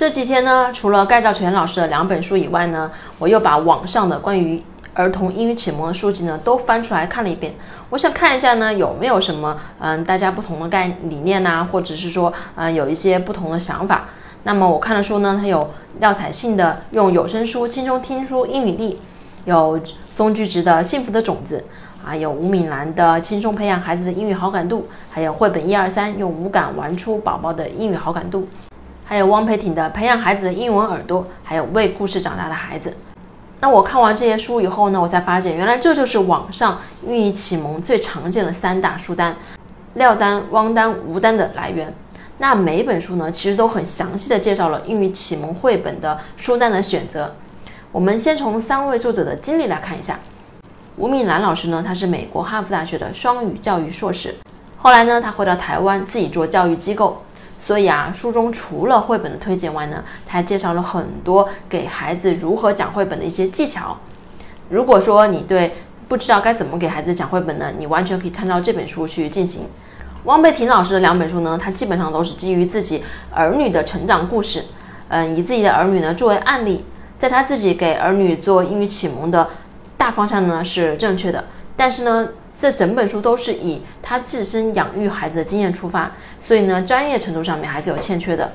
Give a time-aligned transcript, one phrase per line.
[0.00, 4.62] 这几天呢，除了盖兆全老师的两本书以外呢，我又把网上的关于
[4.94, 7.54] 儿童英语启蒙的书籍呢都翻出来看了一遍。
[7.90, 14.06] 我想看一下呢有没有什么嗯大家不同的概理念呐，或者是说嗯有一些不同的想法。
[14.44, 18.94] 那么我看的书呢，它有廖彩杏的《用有声书轻松听书英语力》，
[19.44, 19.78] 有
[20.08, 21.62] 松居直的《幸福的种子》，
[22.08, 24.78] 啊有吴敏兰的《轻松培养孩子的英语好感度》，
[25.10, 28.48] 还有绘本一二三用五感玩出宝宝的英语好感度。
[29.10, 32.90] 还有汪培挺的《培养孩子的英文耳朵》，还有《为故事长大的孩子》。
[33.58, 39.34] 那我看完这些书以后呢，我才发现原来这就是网上英语启蒙最常见的三大书单，
[39.94, 41.92] 廖丹、汪丹、吴丹的来源。
[42.38, 47.34] 那每本书呢，其实都很详细的介绍了英语启蒙绘本的书单的选择。
[47.90, 50.20] 我们先从三位作者的经历来看一下。
[50.96, 54.36] 吴敏兰老师呢，他是美国哈佛大学的双语教育硕士，
[54.76, 57.20] 后来呢，他回到台湾自己做教育机构。
[57.60, 63.98] 所以啊，书中除了绘本的推荐外呢，他还介绍了很多给孩子如何讲绘本的一些技巧。
[64.70, 65.74] 如果说你对
[66.08, 69.66] 不知道该怎么给孩子讲绘本呢，你完全可以参照这本书去进行。
[70.24, 74.64] 汪贝婷老师的两本书呢，他基本上都是基于自己儿女的成长故事，
[75.08, 76.84] 嗯，以自己的儿女呢作为案例，
[77.18, 79.46] 在他自己给儿女做英语启蒙的
[79.98, 81.44] 大方向呢是正确的，
[81.76, 82.28] 但是呢。
[82.56, 88.52] 这整本书都是以他自身养育孩子的经验出发，所以呢，专业程度上面还是有欠缺的。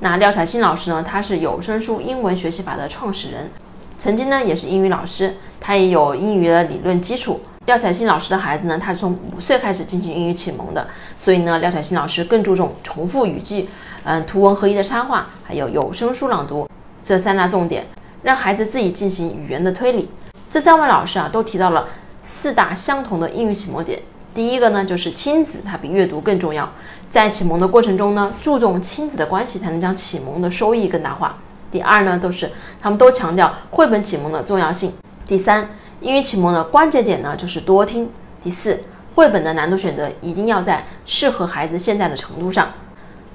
[0.00, 3.50] 那廖彩新老师呢，他是有声书英文学习法的创始人，
[3.96, 7.40] 曾经呢也是英语老师，他也有英语的理论基础。
[7.64, 10.86] 廖彩新老师的孩子呢，他是从五岁开始进行英语启蒙的，
[11.18, 13.68] 所以呢，廖彩新老师更注重重复语句，
[14.04, 16.68] 嗯，图文合一的插画，还有有声书朗读
[17.02, 17.86] 这三大重点，
[18.22, 20.10] 让孩子自己进行语言的推理。
[20.50, 21.88] 这三位老师啊，都提到了。
[22.26, 24.02] 四大相同的英语启蒙点，
[24.34, 26.68] 第一个呢就是亲子，它比阅读更重要。
[27.08, 31.38] 在启蒙的过程中呢，注重亲子的关系，才能将启蒙的收益更大化。
[31.70, 32.50] 第二呢，都是
[32.82, 34.92] 他们都强调绘本启蒙的重要性。
[35.24, 38.10] 第三，英语启蒙的关键点呢就是多听。
[38.42, 38.82] 第四，
[39.14, 42.68] 绘本的难度选择一定要在适合孩子现在的程度上。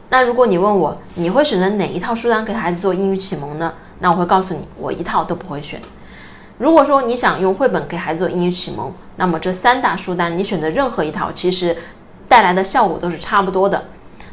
[0.09, 3.73] 那如果你问我，你会选择哪一套书单给孩子做英语启蒙呢？
[3.99, 5.81] 那我会告诉你，我一套都不会选。
[6.61, 11.75] 如果说你想用绘本给孩子做英语启蒙，那么这三大书单你选择任何一套，其实
[12.27, 13.83] 带来的效果都是差不多的。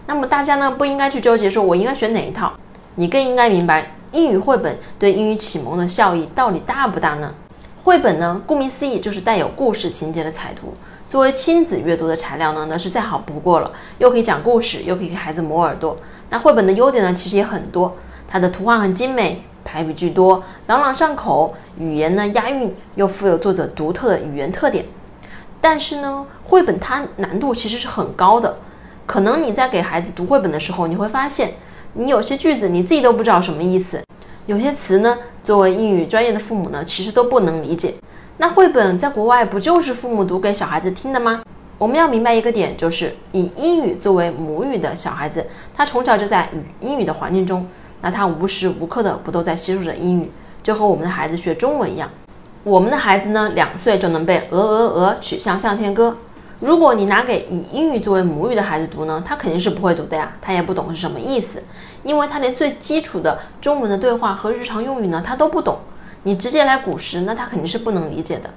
[0.04, 2.52] 那么大家呢不应该去纠结说我应该选哪一套，
[2.96, 7.32] 你更应该明白英语绘本对英语启蒙的效益到底大不大呢？
[7.82, 10.74] 绘本呢，顾名思义就是带有故事情节的彩图，
[11.08, 15.96] 作为亲子阅读的材料呢，那是再好不过了，又可以讲故事，又可以给孩子磨耳朵。
[16.28, 17.96] 那绘本的优点呢，其实也很多，
[18.28, 19.42] 它的图画很精美。
[19.70, 24.82] 排比句多，朗朗上口，语言呢押韵，又富有作者独特的语言特点。
[25.60, 28.56] 但是呢，绘本它难度其实是很高的。
[29.04, 31.52] 可能你在给孩子读绘本的时候，你会发现，
[31.92, 34.02] 你有些句子你自己都不知道什么意思，
[34.46, 37.92] 有些词呢，作为英语专业的父母呢，其实都不能理解。
[38.38, 41.42] 那绘本在国外不就是父母读给小孩子听的吗？
[41.76, 47.66] 我们要明白一个点，就是以英语作为母语的小孩子，他从小就在语英语的环境中。
[48.00, 50.30] 那他无时无刻的不都在吸收着英语，
[50.62, 52.08] 就和我们的孩子学中文一样。
[52.64, 56.16] 我们的孩子呢，两岁就能背鹅鹅鹅，曲项向天歌。
[56.60, 61.62] 如果你拿给以英语作为母语的孩子读呢，他肯定是不会读的呀，他也不懂是什么意思，
[62.02, 65.78] 因为他连最基础的中文的对话和日常用语呢，他都不懂。
[66.24, 68.50] 你直接来古诗，那他肯定是不能理解的。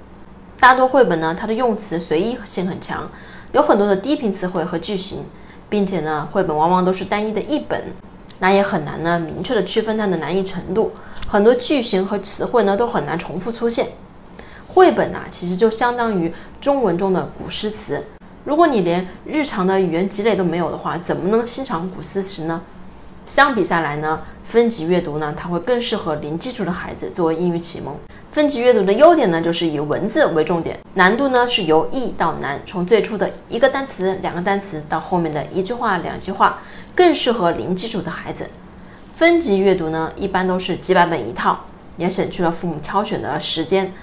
[0.59, 3.07] 大多绘本呢，它的用词随意性很强，
[3.51, 5.23] 有很多的低频词汇和句型，
[5.69, 7.83] 并且呢，绘本往往都是单一的译本。
[8.41, 10.91] 那也很难呢，明确的区分它的难易程度。
[11.27, 13.89] 很多句型和词汇呢，都很难重复出现。
[14.67, 18.03] 绘本呐，其实就相当于中文中的古诗词。
[18.43, 22.59] 如果你连日常的语言积累都没有的话，怎么能欣赏古诗词呢？
[23.27, 27.95] 相比下来呢，分级阅读呢，它会更适合零基础的孩子作为英语启蒙。
[28.31, 36.57] 分级阅读的优点呢，就是以文字为重点，难度呢是由易到难，从最初的一个单词、两个单词到后面的一句话、两句话。
[36.95, 38.49] 更适合零基础的孩子。
[39.13, 41.65] 分级阅读呢，一般都是几百本一套，
[41.97, 43.93] 也省去了父母挑选的时间，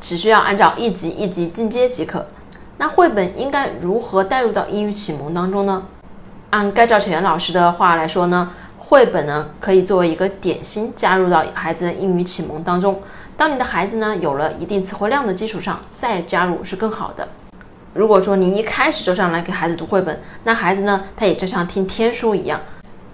[0.00, 2.26] 只需要按照一级一级进阶即可。
[2.78, 5.84] 那绘本应该如何带入到英语启蒙当中呢？
[6.50, 13.00] 按盖兆全老师的话来说呢，绘本呢可以作为一个点心加入到孩子的英语启蒙当中。
[13.36, 17.26] 当你的孩子呢有了一定词汇量的基础上，再加入是更好的。
[17.96, 22.60] 如果说你一开始就上来给孩子读绘本，那孩子呢，他也就像听天书一样。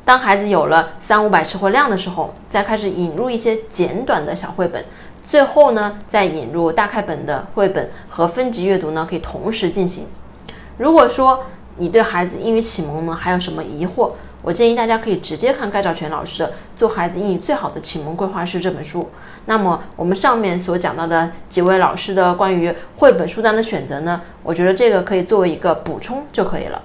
[0.05, 4.85] 当孩子有了三五百词汇量的时候，再开始引入一些简短的小绘本，
[5.25, 10.07] 最后呢，再引入大开本的绘本和分级阅读呢，可以同时进行。
[10.77, 11.45] 如果说
[11.77, 14.13] 你对孩子英语启蒙呢还有什么疑惑，
[14.43, 16.43] 我建议大家可以直接看盖兆全老师
[16.77, 19.09] 《做孩子英语最好的启蒙规划师》这本书。
[19.47, 26.83] 那么我们上面所讲到的几位老师的关于绘本书单的选择呢，我觉得这个可以作为一个补充就可以了。